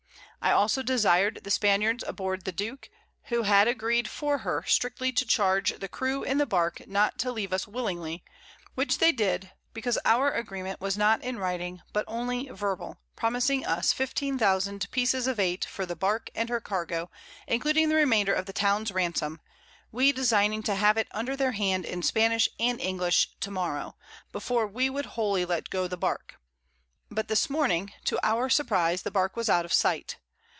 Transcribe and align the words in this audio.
I 0.43 0.53
also 0.53 0.81
desir'd 0.81 1.41
the 1.43 1.51
Spaniards 1.51 2.03
aboard 2.07 2.45
the 2.45 2.51
Duke, 2.51 2.89
who 3.25 3.43
had 3.43 3.67
agreed 3.67 4.07
for 4.07 4.39
her, 4.39 4.63
strictly 4.65 5.11
to 5.11 5.23
charge 5.23 5.77
the 5.79 5.87
Crew 5.87 6.23
in 6.23 6.39
the 6.39 6.47
Bark 6.47 6.87
not 6.87 7.19
to 7.19 7.31
leave 7.31 7.53
us 7.53 7.67
willingly, 7.67 8.23
which 8.73 8.97
they 8.97 9.11
did, 9.11 9.51
because 9.71 9.99
our 10.03 10.31
Agreement 10.31 10.81
was 10.81 10.97
not 10.97 11.21
in 11.21 11.37
Writing, 11.37 11.83
but 11.93 12.05
only 12.07 12.49
Verbal, 12.49 12.97
promising 13.15 13.63
us 13.67 13.93
15000 13.93 14.89
Pieces 14.89 15.27
of 15.27 15.39
Eight 15.39 15.63
for 15.63 15.85
the 15.85 15.95
Bark 15.95 16.31
and 16.33 16.49
her 16.49 16.59
Cargo, 16.59 17.11
including 17.47 17.89
the 17.89 17.95
Remainder 17.95 18.33
of 18.33 18.47
the 18.47 18.51
Towns 18.51 18.91
Ransom, 18.91 19.39
we 19.91 20.11
designing 20.11 20.63
to 20.63 20.73
have 20.73 20.97
it 20.97 21.07
under 21.11 21.35
their 21.35 21.51
hand 21.51 21.85
in 21.85 22.01
Spanish 22.01 22.49
and 22.59 22.81
English 22.81 23.29
to 23.41 23.51
morrow, 23.51 23.95
before 24.31 24.65
we 24.65 24.89
would 24.89 25.05
wholly 25.05 25.45
let 25.45 25.69
go 25.69 25.87
the 25.87 25.97
Bark: 25.97 26.39
But 27.11 27.27
this 27.27 27.47
Morning, 27.47 27.93
to 28.05 28.19
our 28.25 28.49
surprize, 28.49 29.03
the 29.03 29.11
Bark 29.11 29.35
was 29.35 29.47
out 29.47 29.65
of 29.65 29.71
sight. 29.71 30.17